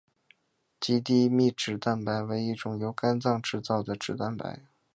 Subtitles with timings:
[0.79, 4.59] 极低密度脂蛋白为一种由肝脏制造的脂蛋白。